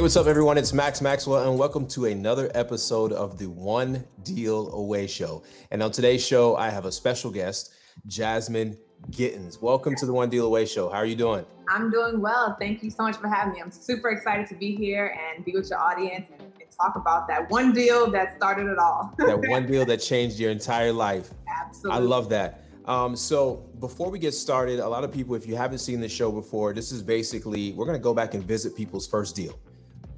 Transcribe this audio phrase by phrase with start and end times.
[0.00, 0.56] Hey, what's up, everyone?
[0.56, 5.42] It's Max Maxwell, and welcome to another episode of the One Deal Away Show.
[5.70, 7.74] And on today's show, I have a special guest,
[8.08, 8.78] Jazmine
[9.10, 9.60] Gittens.
[9.60, 10.88] Welcome to the One Deal Away Show.
[10.88, 11.44] How are you doing?
[11.68, 12.56] I'm doing well.
[12.58, 13.60] Thank you so much for having me.
[13.60, 17.28] I'm super excited to be here and be with your audience and, and talk about
[17.28, 19.14] that one deal that started it all.
[19.18, 21.28] that one deal that changed your entire life.
[21.46, 22.00] Absolutely.
[22.00, 22.64] I love that.
[22.86, 26.08] Um, so before we get started, a lot of people, if you haven't seen the
[26.08, 29.58] show before, this is basically we're going to go back and visit people's first deal,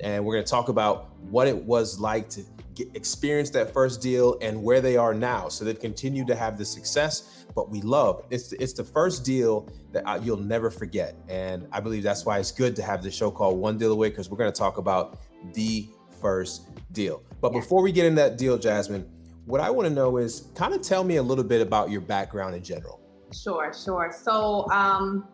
[0.03, 2.43] and we're going to talk about what it was like to
[2.75, 5.49] get, experience that first deal and where they are now.
[5.49, 9.69] So they've continued to have the success, but we love it's it's the first deal
[9.93, 13.11] that uh, you'll never forget, and I believe that's why it's good to have the
[13.11, 15.21] show called One Deal Away because we're going to talk about
[15.55, 15.89] the
[16.21, 17.23] first deal.
[17.41, 19.07] But before we get in that deal, Jazmine
[19.45, 22.01] what I want to know is kind of tell me a little bit about your
[22.01, 23.01] background in general.
[23.33, 24.13] Sure, sure.
[24.13, 25.27] So, um,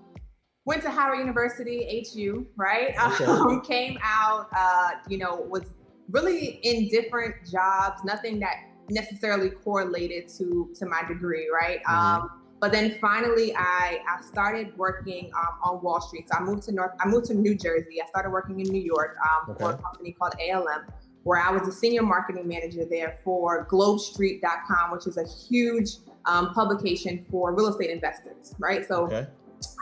[0.69, 2.95] went to Howard University, HU, right?
[3.13, 3.25] Okay.
[3.39, 5.65] Um, came out, uh, you know, was
[6.11, 8.57] really in different jobs, nothing that
[8.91, 11.81] necessarily correlated to to my degree, right?
[11.85, 12.23] Mm-hmm.
[12.23, 16.29] Um, but then finally, I I started working um, on Wall Street.
[16.29, 16.93] So I moved to North.
[17.01, 18.03] I moved to New Jersey.
[18.03, 19.65] I started working in New York um, okay.
[19.65, 20.83] for a company called ALM
[21.25, 25.91] where I was a senior marketing manager there for globestreet.com, which is a huge
[26.25, 28.87] um, publication for real estate investors, right?
[28.87, 29.27] So okay.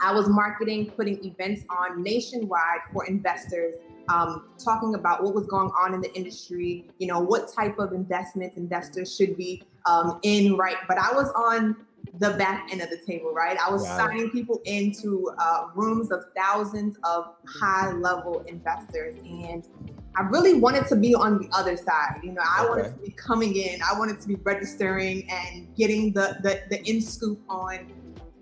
[0.01, 3.75] I was marketing, putting events on nationwide for investors,
[4.09, 7.93] um, talking about what was going on in the industry, you know, what type of
[7.93, 10.77] investments investors should be um, in, right?
[10.87, 11.75] But I was on
[12.19, 13.57] the back end of the table, right?
[13.57, 13.97] I was wow.
[13.97, 19.15] signing people into uh, rooms of thousands of high level investors.
[19.25, 19.67] And
[20.15, 22.19] I really wanted to be on the other side.
[22.23, 22.69] You know, I okay.
[22.69, 26.89] wanted to be coming in, I wanted to be registering and getting the, the, the
[26.89, 27.91] in scoop on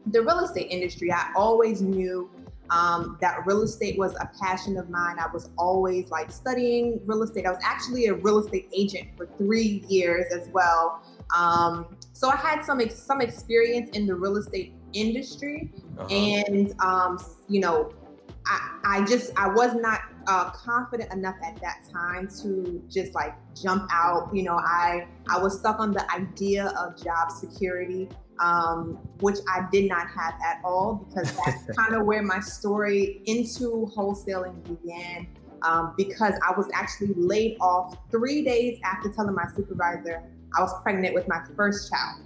[0.07, 1.11] the real estate industry.
[1.11, 2.29] I always knew
[2.69, 5.17] um, that real estate was a passion of mine.
[5.19, 7.45] I was always like studying real estate.
[7.45, 11.03] I was actually a real estate agent for three years as well.
[11.35, 16.07] Um, so I had some some experience in the real estate industry, uh-huh.
[16.07, 17.93] and um, you know,
[18.47, 23.35] I, I just I was not uh, confident enough at that time to just like
[23.55, 24.29] jump out.
[24.33, 29.67] You know, I I was stuck on the idea of job security, um, which I
[29.71, 35.27] did not have at all because that's kind of where my story into wholesaling began.
[35.61, 40.21] Um, because I was actually laid off three days after telling my supervisor
[40.55, 42.21] I was pregnant with my first child.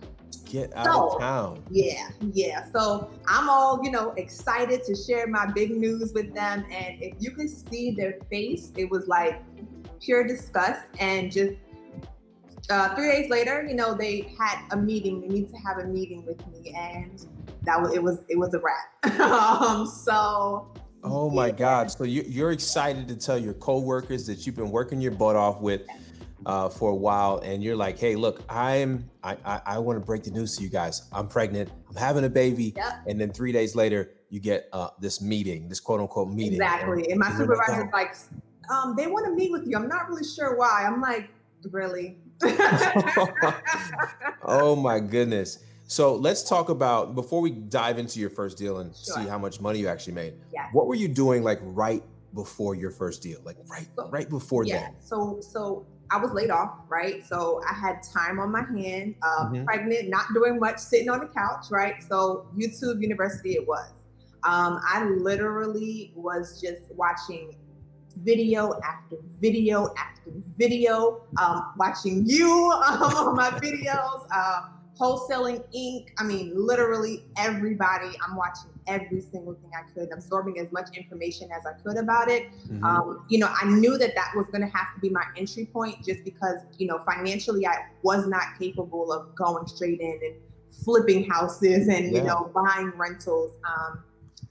[0.45, 1.63] Get out so, of town.
[1.69, 2.65] Yeah, yeah.
[2.71, 6.65] So I'm all, you know, excited to share my big news with them.
[6.71, 9.41] And if you could see their face, it was like
[10.01, 11.53] pure disgust and just
[12.69, 15.21] uh, three days later, you know, they had a meeting.
[15.21, 17.25] They need to have a meeting with me, and
[17.63, 18.03] that was it.
[18.03, 19.19] Was it was a wrap?
[19.19, 20.73] um, so.
[21.01, 21.53] Oh my yeah.
[21.53, 21.91] God!
[21.91, 25.61] So you, you're excited to tell your coworkers that you've been working your butt off
[25.61, 25.81] with
[26.45, 30.05] uh, for a while and you're like hey look i'm i i, I want to
[30.05, 33.01] break the news to you guys i'm pregnant i'm having a baby yep.
[33.07, 37.03] and then three days later you get uh, this meeting this quote unquote meeting exactly
[37.03, 38.15] and, and my supervisor's like
[38.71, 41.29] um, they want to meet with you i'm not really sure why i'm like
[41.71, 42.17] really
[44.44, 48.95] oh my goodness so let's talk about before we dive into your first deal and
[48.95, 49.16] sure.
[49.16, 50.67] see how much money you actually made yes.
[50.72, 54.79] what were you doing like right before your first deal like right right before yeah.
[54.79, 57.25] that so so I was laid off, right?
[57.25, 59.63] So I had time on my hand, uh, mm-hmm.
[59.63, 62.01] pregnant, not doing much, sitting on the couch, right?
[62.01, 63.91] So YouTube University it was.
[64.44, 67.56] Um, I literally was just watching
[68.17, 74.27] video after video after video, um, watching you um, on my videos.
[74.31, 76.09] Uh, Wholesaling Inc.
[76.17, 78.09] I mean, literally everybody.
[78.21, 82.29] I'm watching every single thing I could, absorbing as much information as I could about
[82.29, 82.51] it.
[82.67, 82.83] Mm-hmm.
[82.83, 85.65] Um, you know, I knew that that was going to have to be my entry
[85.65, 90.35] point just because, you know, financially I was not capable of going straight in and
[90.83, 92.17] flipping houses and, yeah.
[92.17, 93.53] you know, buying rentals.
[93.63, 94.03] Um,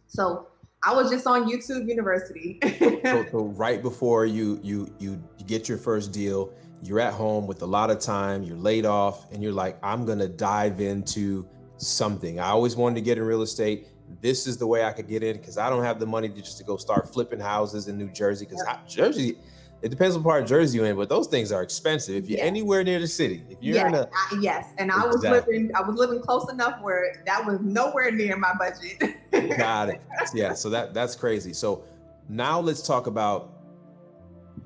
[0.07, 0.47] so
[0.85, 2.59] I was just on YouTube University.
[3.05, 6.53] so, so right before you you you get your first deal,
[6.83, 10.07] you're at home with a lot of time, you're laid off, and you're like, I'm
[10.07, 11.49] gonna dive into
[11.79, 12.39] something.
[12.39, 13.89] I always wanted to get in real estate.
[14.21, 16.41] This is the way I could get in because I don't have the money to
[16.41, 18.47] just to go start flipping houses in New Jersey.
[18.47, 19.37] Because Jersey,
[19.83, 22.25] it depends on part of Jersey you're in, but those things are expensive.
[22.25, 25.07] If you're anywhere near the city, if you're yes, in a I, yes, and I
[25.07, 29.17] was living, I was living close enough where that was nowhere near my budget.
[29.57, 30.01] Got it.
[30.35, 31.53] Yeah, so that that's crazy.
[31.53, 31.85] So
[32.29, 33.53] now let's talk about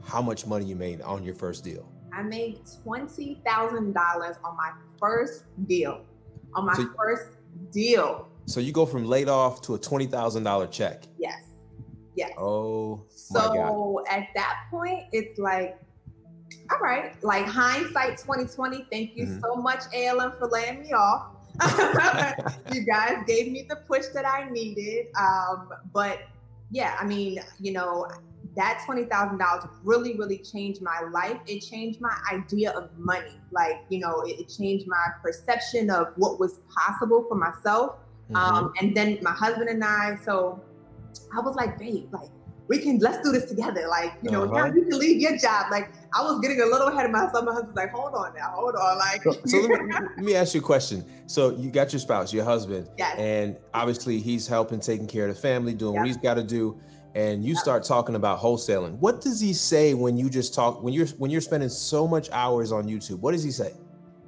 [0.05, 1.89] how much money you made on your first deal.
[2.13, 6.05] I made twenty thousand dollars on my first deal.
[6.55, 7.31] On my so, first
[7.71, 8.29] deal.
[8.47, 11.05] So you go from laid off to a twenty thousand dollar check.
[11.19, 11.43] Yes.
[12.15, 12.33] Yes.
[12.39, 13.05] Oh.
[13.09, 15.79] So at that point, it's like,
[16.71, 18.87] all right, like hindsight 2020.
[18.91, 19.41] Thank you mm-hmm.
[19.41, 21.32] so much, ALM, for laying me off.
[22.73, 25.07] you guys gave me the push that I needed.
[25.19, 26.21] Um, but
[26.71, 28.09] yeah, I mean, you know,
[28.57, 31.39] that $20,000 really, really changed my life.
[31.47, 33.41] It changed my idea of money.
[33.51, 37.97] Like, you know, it, it changed my perception of what was possible for myself.
[38.31, 38.37] Mm-hmm.
[38.37, 40.61] Um, and then my husband and I, so
[41.35, 42.31] I was like, babe, like,
[42.73, 43.87] we can let's do this together.
[43.87, 44.69] Like, you know, uh-huh.
[44.69, 45.71] now you can leave your job.
[45.71, 47.45] Like, I was getting a little ahead of myself.
[47.45, 48.99] My husband's like, hold on now, hold on.
[48.99, 51.05] Like, so, so let, me, let, me, ask you a question.
[51.27, 53.19] So you got your spouse, your husband, yes.
[53.19, 56.01] and obviously he's helping taking care of the family, doing yep.
[56.01, 56.81] what he's got to do
[57.15, 60.95] and you start talking about wholesaling what does he say when you just talk when
[60.95, 63.75] you're when you're spending so much hours on youtube what does he say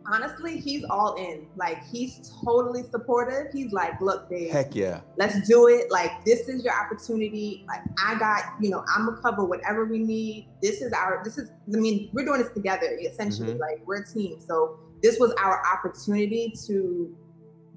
[0.07, 1.47] honestly he's all in.
[1.57, 3.53] Like he's totally supportive.
[3.53, 5.01] He's like look babe heck yeah.
[5.17, 5.91] let's do it.
[5.91, 7.65] Like this is your opportunity.
[7.69, 10.49] Like i got you know i'm gonna cover whatever we need.
[10.63, 13.51] This is our this is i mean we're doing this together essentially.
[13.51, 13.61] Mm-hmm.
[13.61, 14.41] like we're a team.
[14.41, 17.17] So this was our opportunity to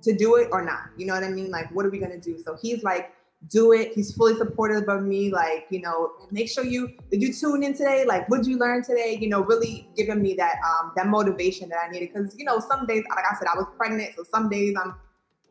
[0.03, 0.89] to do it or not.
[0.97, 1.51] You know what i mean?
[1.51, 2.37] Like what are we gonna do?
[2.43, 3.13] So he's like
[3.47, 3.93] do it.
[3.93, 5.31] He's fully supportive of me.
[5.31, 8.05] Like, you know, make sure you did you tune in today?
[8.05, 9.17] Like, what did you learn today?
[9.19, 12.13] You know, really giving me that um that motivation that I needed.
[12.13, 14.95] Cause you know, some days, like I said, I was pregnant, so some days I'm,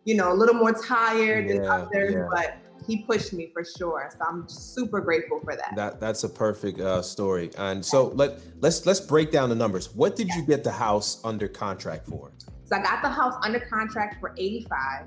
[0.05, 2.27] you know, a little more tired yeah, than others, yeah.
[2.31, 4.11] but he pushed me for sure.
[4.13, 5.75] So I'm super grateful for that.
[5.77, 7.51] That that's a perfect uh, story.
[7.59, 9.95] And so let let's let's break down the numbers.
[9.95, 12.33] What did you get the house under contract for?
[12.65, 15.07] So I got the house under contract for 85.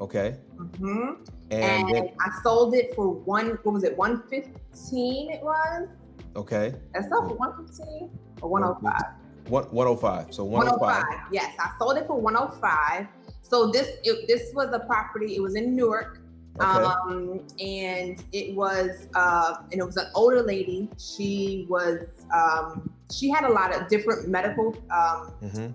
[0.00, 0.36] Okay.
[0.56, 1.22] Mm-hmm.
[1.50, 3.58] And, and I sold it for one.
[3.62, 3.96] What was it?
[3.96, 5.30] One fifteen.
[5.30, 5.88] It was.
[6.36, 6.74] Okay.
[7.08, 8.10] Sold for one fifteen
[8.40, 9.02] or one oh five.
[9.48, 10.34] One one hundred five.
[10.34, 11.04] So one hundred five.
[11.30, 13.06] Yes, I sold it for one hundred five.
[13.42, 15.36] So this it, this was a property.
[15.36, 16.20] It was in Newark.
[16.60, 16.66] Okay.
[16.66, 20.88] Um, and it was uh, and it was an older lady.
[20.98, 25.66] She was um, she had a lot of different medical um, mm-hmm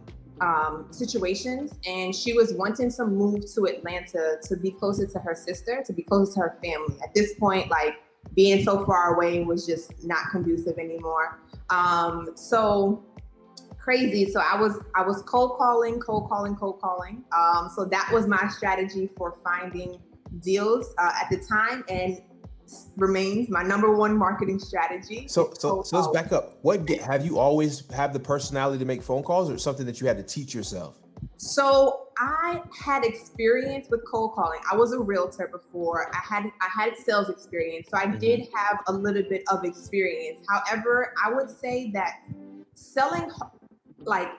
[0.41, 5.35] um, situations, and she was wanting to move to Atlanta to be closer to her
[5.35, 6.97] sister, to be closer to her family.
[7.03, 7.95] At this point, like
[8.35, 11.39] being so far away was just not conducive anymore.
[11.69, 13.03] Um, so
[13.79, 14.29] crazy.
[14.29, 17.23] So I was I was cold calling, cold calling, cold calling.
[17.37, 19.99] Um, so that was my strategy for finding
[20.41, 22.19] deals uh, at the time, and
[22.95, 25.27] remains my number one marketing strategy.
[25.27, 26.57] So, so, so let's back up.
[26.61, 30.07] What have you always have the personality to make phone calls, or something that you
[30.07, 30.97] had to teach yourself?
[31.37, 34.59] So I had experience with cold calling.
[34.71, 36.11] I was a realtor before.
[36.13, 38.19] I had I had sales experience, so I mm-hmm.
[38.19, 40.45] did have a little bit of experience.
[40.49, 42.21] However, I would say that
[42.73, 43.31] selling
[43.99, 44.29] like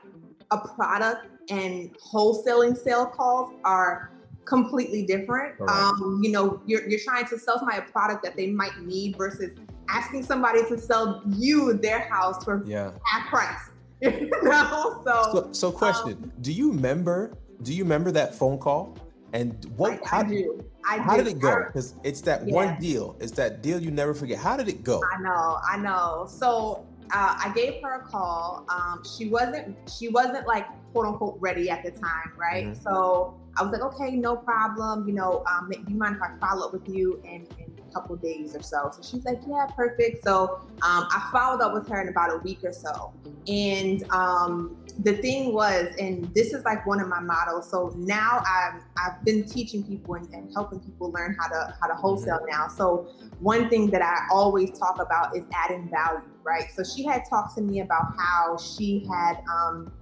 [0.51, 4.11] a product and wholesaling sale calls are
[4.47, 5.59] completely different.
[5.59, 5.69] Right.
[5.69, 9.17] Um, you know, you're, you're trying to sell somebody a product that they might need
[9.17, 9.57] versus
[9.91, 12.93] asking somebody to sell you their house for yeah.
[13.05, 13.61] half price.
[14.01, 17.33] you know, so, so, so question: um, Do you remember?
[17.63, 18.97] Do you remember that phone call?
[19.33, 19.93] And what?
[19.93, 20.65] I, how, I do.
[20.85, 21.25] I how do.
[21.25, 21.65] did it go?
[21.67, 22.55] Because it's that yeah.
[22.55, 23.17] one deal.
[23.21, 24.39] It's that deal you never forget.
[24.39, 25.03] How did it go?
[25.17, 25.59] I know.
[25.67, 26.27] I know.
[26.29, 28.65] So uh, I gave her a call.
[28.69, 29.77] Um, she wasn't.
[29.91, 32.67] She wasn't like quote unquote ready at the time, right?
[32.67, 32.83] Mm-hmm.
[32.83, 35.07] So I was like, okay, no problem.
[35.07, 37.66] You know, um, do you mind if I follow up with you in, in a
[37.97, 38.91] couple days or so?
[38.93, 40.25] So she's like, yeah, perfect.
[40.25, 43.13] So um, I followed up with her in about a week or so.
[43.49, 47.71] And um, the thing was, and this is like one of my models.
[47.71, 51.87] So now I've, I've been teaching people and, and helping people learn how to how
[51.87, 52.51] to wholesale mm-hmm.
[52.51, 52.69] now.
[52.69, 53.09] So
[53.41, 56.71] one thing that I always talk about is adding value, right?
[56.75, 59.93] So she had talked to me about how she had um,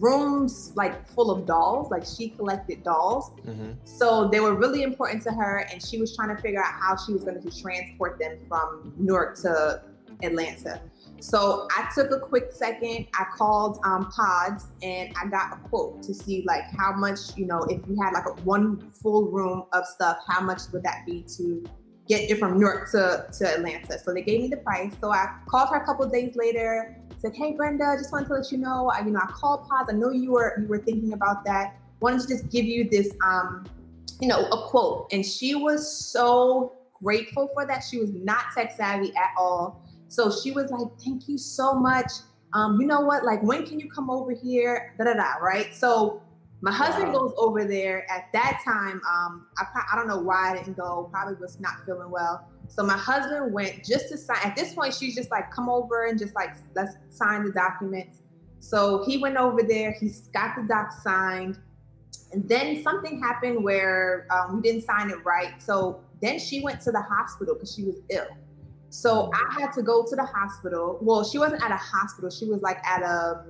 [0.00, 3.72] rooms like full of dolls like she collected dolls mm-hmm.
[3.84, 6.96] so they were really important to her and she was trying to figure out how
[6.96, 9.82] she was going to transport them from newark to
[10.22, 10.80] atlanta
[11.20, 16.02] so i took a quick second i called um, pods and i got a quote
[16.02, 19.64] to see like how much you know if you had like a one full room
[19.72, 21.64] of stuff how much would that be to
[22.08, 25.28] get it from newark to, to atlanta so they gave me the price so i
[25.46, 28.90] called her a couple days later said, "Hey, Brenda, just wanted to let you know,
[28.90, 29.90] I, you know, I called PODS.
[29.90, 31.76] I know you were you were thinking about that.
[32.00, 33.66] Wanted to just give you this, um,
[34.20, 36.72] you know, a quote." And she was so
[37.02, 37.84] grateful for that.
[37.88, 42.10] She was not tech savvy at all, so she was like, "Thank you so much.
[42.54, 43.24] Um, you know what?
[43.24, 44.94] Like, when can you come over here?
[44.98, 45.34] Da da da.
[45.42, 45.74] Right?
[45.74, 46.22] So."
[46.60, 47.20] My husband wow.
[47.20, 49.00] goes over there at that time.
[49.08, 51.08] Um, I, I don't know why I didn't go.
[51.12, 52.48] Probably was not feeling well.
[52.66, 54.38] So my husband went just to sign.
[54.42, 58.20] At this point, she's just like, come over and just like, let's sign the documents.
[58.60, 61.58] So he went over there, he got the doc signed.
[62.32, 65.62] And then something happened where um, we didn't sign it right.
[65.62, 68.26] So then she went to the hospital because she was ill.
[68.90, 70.98] So I had to go to the hospital.
[71.00, 72.30] Well, she wasn't at a hospital.
[72.30, 73.44] She was like at a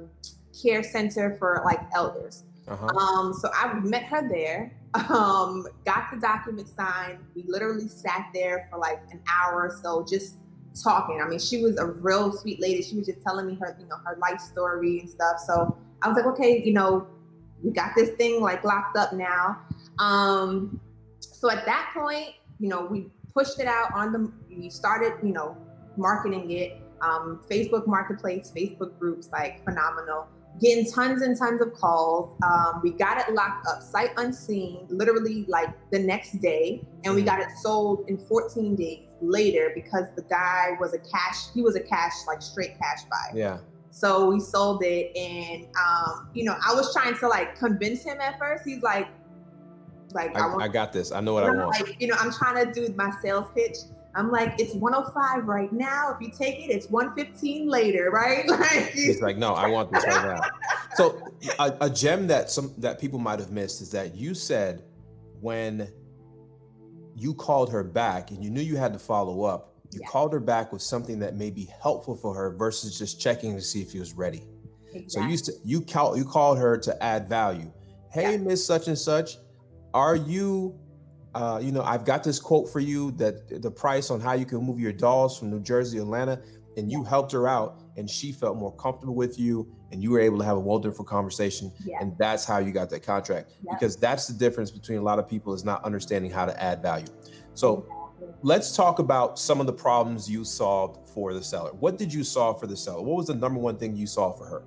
[0.62, 2.45] care center for like elders.
[2.68, 2.87] Uh-huh.
[2.87, 4.72] Um, so I met her there,
[5.10, 7.18] um, got the document signed.
[7.34, 10.37] We literally sat there for like an hour or so, just
[10.82, 11.20] talking.
[11.25, 12.82] I mean, she was a real sweet lady.
[12.82, 15.38] She was just telling me her, you know, her life story and stuff.
[15.46, 17.06] So I was like, okay, you know,
[17.62, 19.60] we got this thing like locked up now.
[19.98, 20.80] Um,
[21.20, 25.32] so at that point, you know, we pushed it out on the, we started, you
[25.32, 25.56] know,
[25.96, 26.80] marketing it.
[27.00, 30.26] Um, Facebook Marketplace, Facebook groups, like phenomenal.
[30.61, 32.35] Getting tons and tons of calls.
[32.43, 37.23] Um, we got it locked up, sight unseen, literally like the next day, and we
[37.23, 37.27] mm.
[37.27, 41.50] got it sold in 14 days later because the guy was a cash.
[41.55, 43.37] He was a cash, like straight cash buy.
[43.37, 43.59] Yeah.
[43.91, 48.21] So we sold it, and um, you know, I was trying to like convince him
[48.21, 48.65] at first.
[48.65, 49.09] He's like,
[50.12, 51.12] like I, I, want, I got this.
[51.12, 51.69] I know what I want.
[51.81, 53.77] Like, you know, I'm trying to do my sales pitch.
[54.18, 56.12] I'm like, it's 105 right now.
[56.14, 58.46] If you take it, it's 115 later, right?
[58.48, 60.40] Like he's like, no, I want this right now.
[60.94, 61.22] So
[61.60, 64.82] a, a gem that some that people might have missed is that you said
[65.40, 65.92] when
[67.14, 70.08] you called her back and you knew you had to follow up, you yeah.
[70.08, 73.62] called her back with something that may be helpful for her versus just checking to
[73.62, 74.44] see if she was ready.
[74.92, 75.37] Exactly.
[75.37, 77.70] So you you call you called her to add value.
[78.10, 78.38] Hey, yeah.
[78.38, 79.37] Miss Such and Such,
[79.94, 80.76] are you
[81.38, 84.45] uh, you know, I've got this quote for you that the price on how you
[84.45, 86.42] can move your dolls from New Jersey, Atlanta,
[86.76, 90.18] and you helped her out, and she felt more comfortable with you, and you were
[90.18, 91.99] able to have a well different conversation, yeah.
[92.00, 93.52] and that's how you got that contract.
[93.62, 93.73] Yeah.
[93.73, 96.83] Because that's the difference between a lot of people is not understanding how to add
[96.83, 97.07] value.
[97.54, 97.87] So
[98.42, 101.71] let's talk about some of the problems you solved for the seller.
[101.71, 103.02] What did you solve for the seller?
[103.02, 104.64] What was the number one thing you solved for her?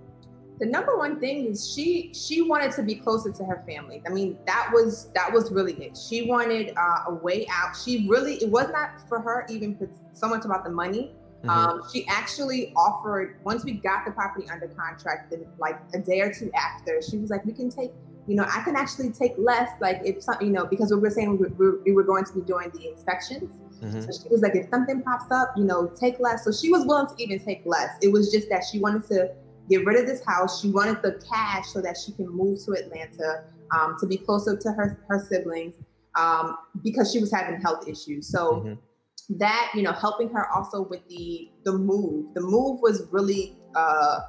[0.62, 4.02] The number one thing is she she wanted to be closer to her family.
[4.06, 5.98] I mean, that was that was really it.
[5.98, 7.76] She wanted uh, a way out.
[7.76, 9.76] She really it was not for her even
[10.14, 11.16] so much about the money.
[11.40, 11.50] Mm-hmm.
[11.50, 16.22] Um, she actually offered once we got the property under contract, then like a day
[16.22, 17.92] or two after, she was like, "We can take,
[18.28, 21.10] you know, I can actually take less, like if something, you know, because we were
[21.10, 23.50] saying we were, we were going to be doing the inspections."
[23.82, 24.02] Mm-hmm.
[24.02, 26.86] So she was like, "If something pops up, you know, take less." So she was
[26.86, 27.98] willing to even take less.
[28.04, 29.32] It was just that she wanted to
[29.72, 30.62] get rid of this house.
[30.62, 34.56] She wanted the cash so that she can move to Atlanta um, to be closer
[34.58, 35.76] to her her siblings
[36.16, 38.28] um, because she was having health issues.
[38.28, 39.38] So mm-hmm.
[39.38, 42.34] that you know, helping her also with the the move.
[42.34, 44.20] The move was really uh,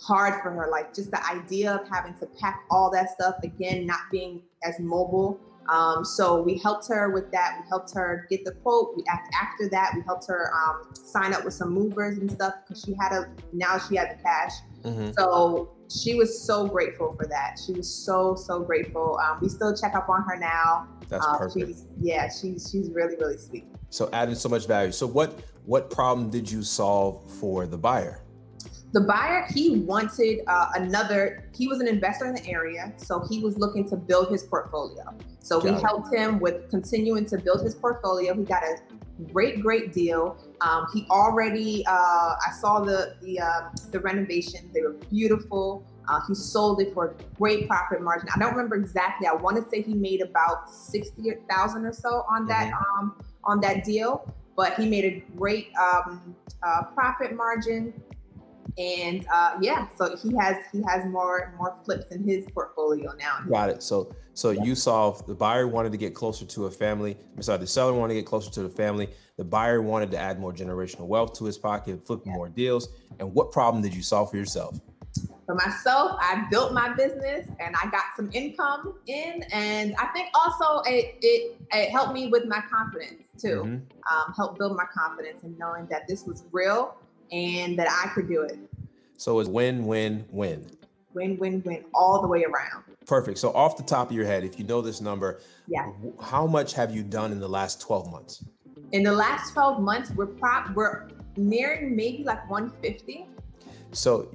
[0.00, 0.68] hard for her.
[0.70, 4.78] Like just the idea of having to pack all that stuff again, not being as
[4.80, 5.40] mobile.
[5.68, 7.60] Um, so we helped her with that.
[7.60, 8.94] We helped her get the quote.
[8.96, 12.82] We after that, we helped her um, sign up with some movers and stuff because
[12.82, 14.52] she had a now she had the cash.
[14.82, 15.12] Mm-hmm.
[15.18, 17.58] So she was so grateful for that.
[17.64, 19.18] She was so so grateful.
[19.24, 20.88] Um, we still check up on her now.
[21.08, 21.68] That's um, perfect.
[21.68, 23.64] She's, yeah, she's she's really really sweet.
[23.90, 24.92] So adding so much value.
[24.92, 28.23] So what what problem did you solve for the buyer?
[28.94, 33.40] The buyer he wanted uh, another he was an investor in the area so he
[33.40, 35.04] was looking to build his portfolio.
[35.40, 35.82] So got we it.
[35.82, 38.34] helped him with continuing to build his portfolio.
[38.34, 38.76] He got a
[39.32, 40.38] great great deal.
[40.60, 43.60] Um, he already uh, i saw the the uh,
[43.90, 44.72] the renovations.
[44.72, 45.84] They were beautiful.
[46.08, 48.28] Uh, he sold it for a great profit margin.
[48.34, 49.26] I don't remember exactly.
[49.26, 53.00] I want to say he made about 60000 or so on that mm-hmm.
[53.00, 57.92] um, on that deal but he made a great um, uh, profit margin
[58.78, 63.38] and uh, yeah, so he has he has more more flips in his portfolio now.
[63.48, 63.82] Got it.
[63.82, 64.64] So so yeah.
[64.64, 67.16] you solved the buyer wanted to get closer to a family.
[67.36, 69.08] I'm sorry, the seller wanted to get closer to the family.
[69.36, 72.32] The buyer wanted to add more generational wealth to his pocket, flip yeah.
[72.32, 72.88] more deals.
[73.18, 74.80] And what problem did you solve for yourself?
[75.46, 80.28] For myself, I built my business and I got some income in, and I think
[80.34, 83.62] also it it, it helped me with my confidence too.
[83.64, 83.74] Mm-hmm.
[84.16, 86.96] Um, helped build my confidence and knowing that this was real
[87.32, 88.58] and that I could do it.
[89.16, 90.66] So it's win, win, win.
[91.14, 92.84] Win, win, win, all the way around.
[93.06, 93.38] Perfect.
[93.38, 95.90] So off the top of your head, if you know this number, yeah.
[96.20, 98.44] how much have you done in the last 12 months?
[98.92, 103.26] In the last 12 months, we're prop we're nearing maybe like 150.
[103.92, 104.28] So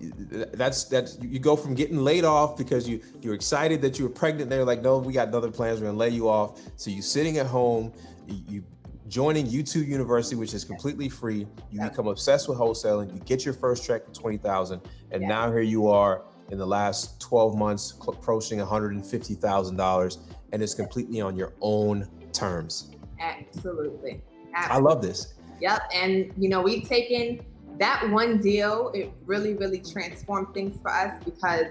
[0.54, 4.12] that's that's you go from getting laid off because you you're excited that you were
[4.12, 4.50] pregnant.
[4.50, 5.82] They're like, no, we got other plans.
[5.82, 6.62] We're gonna lay you off.
[6.78, 7.92] So you're sitting at home,
[8.28, 8.64] you, you
[9.10, 11.48] joining YouTube University, which is completely free.
[11.72, 13.14] You become obsessed with wholesaling.
[13.14, 16.66] You get your first check for twenty thousand, and now here you are in the
[16.66, 20.20] last twelve months, approaching one hundred and fifty thousand dollars,
[20.54, 22.92] and it's completely on your own terms.
[23.20, 24.22] Absolutely.
[24.56, 24.56] Absolutely.
[24.56, 25.34] I love this.
[25.60, 27.42] Yep, and you know we've taken
[27.80, 28.92] that one deal.
[28.94, 31.68] It really, really transformed things for us because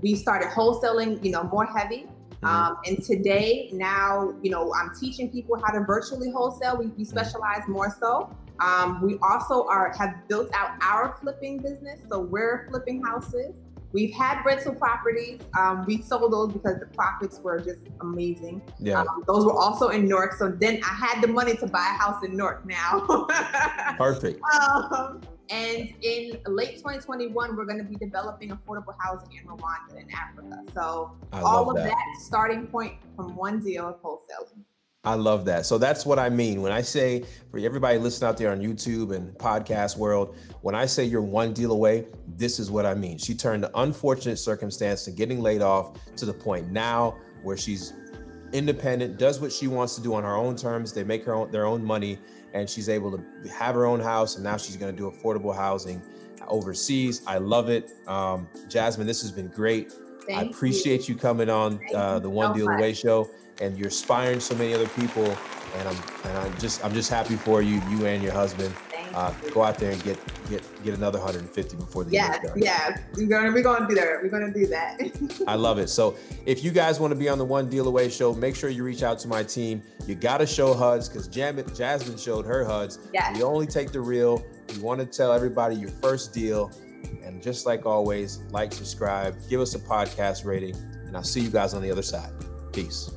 [0.00, 2.06] we started wholesaling, you know, more heavy
[2.42, 2.72] Mm-hmm.
[2.72, 6.76] Um, and today, now, you know, I'm teaching people how to virtually wholesale.
[6.76, 7.04] We, we mm-hmm.
[7.04, 8.34] specialize more so.
[8.60, 12.00] Um, we also are have built out our flipping business.
[12.10, 13.56] So we're flipping houses.
[13.92, 15.40] We've had rental properties.
[15.58, 18.62] Um, we sold those because the profits were just amazing.
[18.78, 19.00] Yeah.
[19.00, 20.34] Um, those were also in Newark.
[20.34, 23.26] So then I had the money to buy a house in Newark now.
[23.98, 24.40] Perfect.
[24.54, 25.20] Um,
[25.52, 30.62] and in late 2021, we're going to be developing affordable housing in Rwanda in Africa.
[30.72, 31.88] So I all of that.
[31.88, 34.64] that starting point from one deal of wholesaling.
[35.04, 35.66] I love that.
[35.66, 39.14] So that's what I mean when I say for everybody listening out there on YouTube
[39.14, 42.06] and podcast world, when I say you're one deal away,
[42.36, 43.18] this is what I mean.
[43.18, 47.92] She turned the unfortunate circumstance to getting laid off to the point now where she's
[48.52, 50.92] independent, does what she wants to do on her own terms.
[50.92, 52.18] They make her own, their own money,
[52.54, 54.36] and she's able to have her own house.
[54.36, 56.02] And now she's going to do affordable housing
[56.48, 57.22] overseas.
[57.26, 57.92] I love it.
[58.06, 59.92] Um, Jazmine, this has been great.
[60.26, 62.78] Thank I appreciate you, you coming on uh, the One so Deal much.
[62.78, 63.30] Away show
[63.60, 65.24] and you're inspiring so many other people.
[65.76, 68.74] And I'm and I'm just I'm just happy for you, you and your husband.
[69.14, 72.52] Uh, go out there and get get get another 150 before the year's done.
[72.56, 74.22] Yes, we're gonna we're gonna do that.
[74.22, 75.44] We're gonna do that.
[75.46, 75.88] I love it.
[75.88, 76.16] So
[76.46, 78.84] if you guys want to be on the One Deal Away show, make sure you
[78.84, 79.82] reach out to my team.
[80.06, 82.98] You gotta show HUDs because Jazmine showed her HUDs.
[83.12, 83.36] Yes.
[83.36, 84.42] We only take the real.
[84.74, 86.70] We want to tell everybody your first deal.
[87.22, 90.76] And just like always, like, subscribe, give us a podcast rating,
[91.06, 92.32] and I'll see you guys on the other side.
[92.72, 93.10] Peace.